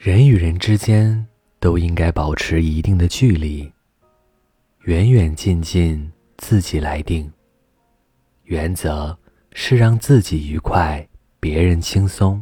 [0.00, 1.26] 人与人之间
[1.58, 3.68] 都应该保持一定的距离，
[4.84, 7.28] 远远近近自己来定。
[8.44, 9.18] 原则
[9.54, 11.04] 是让自己愉快，
[11.40, 12.40] 别人轻松。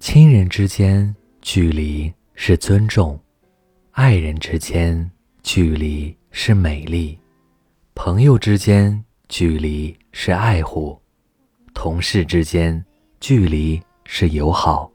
[0.00, 3.16] 亲人之间距离是尊重，
[3.92, 5.08] 爱人之间
[5.44, 7.16] 距离是美丽，
[7.94, 11.00] 朋友之间距离是爱护，
[11.72, 12.84] 同事之间
[13.20, 14.90] 距离是友好。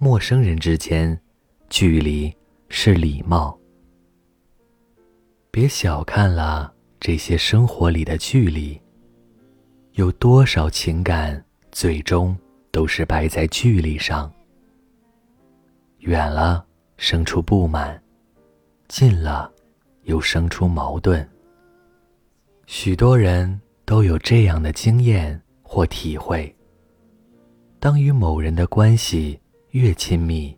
[0.00, 1.20] 陌生人之间，
[1.68, 2.32] 距离
[2.68, 3.58] 是礼貌。
[5.50, 8.80] 别小看了这些生活里的距离。
[9.94, 12.36] 有多少情感最终
[12.70, 14.32] 都是败在距离上？
[15.98, 16.64] 远了
[16.96, 18.00] 生出不满，
[18.86, 19.52] 近了
[20.04, 21.28] 又生出矛盾。
[22.66, 26.54] 许多人都有这样的经验或体会：
[27.80, 29.40] 当与某人的关系，
[29.78, 30.56] 越亲密，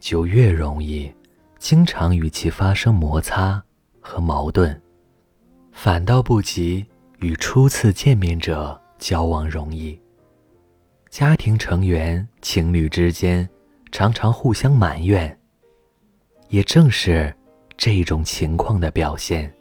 [0.00, 1.12] 就越容易
[1.58, 3.62] 经常与其发生摩擦
[4.00, 4.80] 和矛盾，
[5.70, 6.86] 反倒不及
[7.18, 10.00] 与初次见面者交往容易。
[11.10, 13.46] 家庭成员、情侣之间
[13.90, 15.38] 常常互相埋怨，
[16.48, 17.34] 也正是
[17.76, 19.52] 这种情况的表现。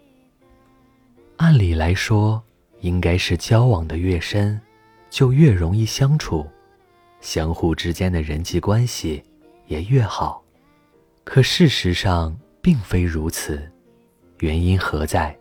[1.35, 2.41] 按理来说，
[2.79, 4.57] 应该是交往的越深，
[5.09, 6.47] 就越容易相处。
[7.21, 9.23] 相互之间的人际关系
[9.67, 10.43] 也越好，
[11.23, 13.61] 可事实上并非如此。
[14.39, 15.37] 原因何在？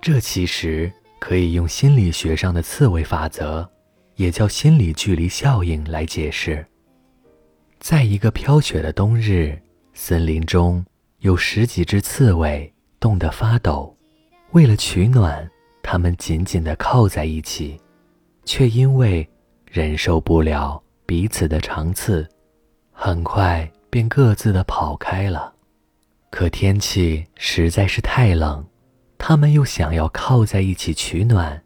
[0.00, 3.68] 这其实可以用心理学上的刺猬法则，
[4.16, 6.64] 也叫心理距离效应来解释。
[7.78, 9.56] 在一个飘雪的冬日，
[9.94, 10.84] 森林中
[11.20, 13.96] 有十几只刺猬冻得发抖，
[14.50, 15.48] 为了取暖，
[15.82, 17.80] 它们紧紧地靠在一起，
[18.44, 19.28] 却因为
[19.70, 20.82] 忍受不了。
[21.06, 22.28] 彼此的长刺，
[22.90, 25.54] 很快便各自的跑开了。
[26.30, 28.66] 可天气实在是太冷，
[29.16, 31.62] 他们又想要靠在一起取暖，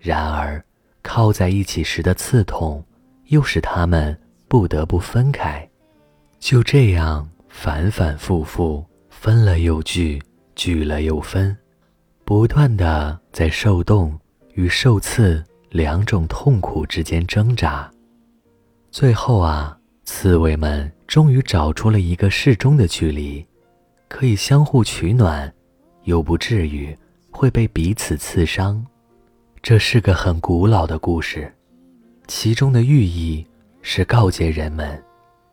[0.00, 0.64] 然而
[1.02, 2.82] 靠在一起时的刺痛，
[3.26, 4.18] 又使他们
[4.48, 5.68] 不得不分开。
[6.40, 10.20] 就这样反反复复，分了又聚，
[10.56, 11.56] 聚了又分，
[12.24, 14.18] 不断的在受冻
[14.54, 17.88] 与受刺两种痛苦之间挣扎。
[18.92, 23.42] 最后啊，刺猬们终于找出了一个适中的距离，
[24.06, 25.50] 可以相互取暖，
[26.04, 26.94] 又不至于
[27.30, 28.84] 会被彼此刺伤。
[29.62, 31.50] 这是个很古老的故事，
[32.26, 33.46] 其中的寓意
[33.80, 35.02] 是告诫人们，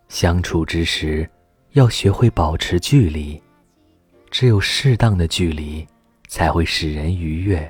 [0.10, 1.28] 相处之时
[1.72, 3.42] 要学会保持距离，
[4.30, 5.88] 只有适当的距离
[6.28, 7.70] 才会使人愉悦。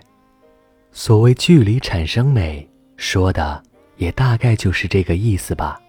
[0.91, 3.63] 所谓“距离产生美”，说的。
[3.99, 5.79] 也大概就是这个意思吧。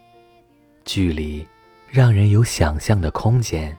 [0.84, 1.46] 距离
[1.88, 3.74] 让人有想象的空间，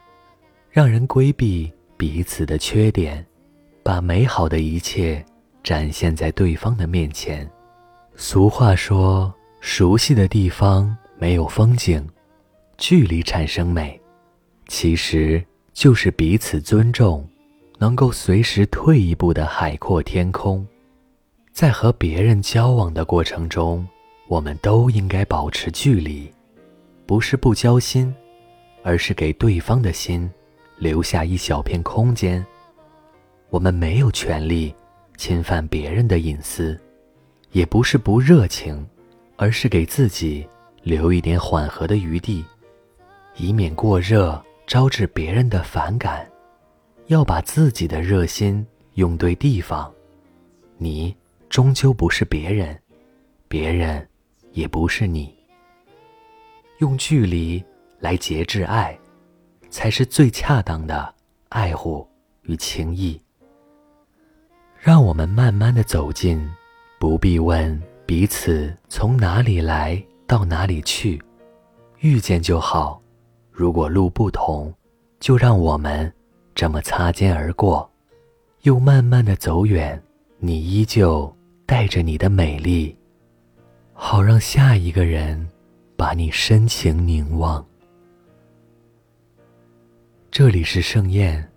[0.71, 3.23] 让人规避彼此的缺点，
[3.83, 5.23] 把美好的一切
[5.61, 7.47] 展现在对方的面前。
[8.15, 12.07] 俗话说：“熟悉的地方没有风景，
[12.77, 13.99] 距离产生美。”
[14.67, 15.43] 其实
[15.73, 17.27] 就是彼此尊重，
[17.79, 20.65] 能够随时退一步的海阔天空。
[21.51, 23.85] 在和别人交往的过程中。
[24.31, 26.31] 我们都应该保持距离，
[27.05, 28.15] 不是不交心，
[28.81, 30.31] 而是给对方的心
[30.77, 32.43] 留下一小片空间。
[33.49, 34.73] 我们没有权利
[35.17, 36.79] 侵犯别人的隐私，
[37.51, 38.87] 也不是不热情，
[39.35, 40.47] 而是给自己
[40.81, 42.41] 留一点缓和的余地，
[43.35, 46.25] 以免过热招致别人的反感。
[47.07, 49.93] 要把自己的热心用对地方。
[50.77, 51.13] 你
[51.49, 52.79] 终究不是别人，
[53.49, 54.07] 别人。
[54.53, 55.33] 也不是你，
[56.79, 57.63] 用距离
[57.99, 58.97] 来节制爱，
[59.69, 61.13] 才是最恰当的
[61.49, 62.07] 爱护
[62.43, 63.19] 与情谊。
[64.77, 66.49] 让我们慢慢的走近，
[66.99, 71.21] 不必问彼此从哪里来到哪里去，
[71.99, 73.01] 遇见就好。
[73.51, 74.73] 如果路不同，
[75.19, 76.11] 就让我们
[76.55, 77.89] 这么擦肩而过，
[78.63, 80.01] 又慢慢的走远。
[80.39, 81.31] 你依旧
[81.67, 82.97] 带着你的美丽。
[84.03, 85.47] 好让下一个人
[85.95, 87.63] 把你深情凝望。
[90.31, 91.47] 这里是盛宴，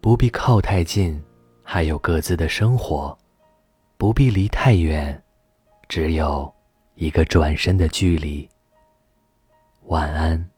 [0.00, 1.20] 不必靠太近，
[1.64, 3.12] 还有各自的生活；
[3.96, 5.20] 不必离太远，
[5.88, 6.50] 只有
[6.94, 8.48] 一个转身的距离。
[9.86, 10.53] 晚安。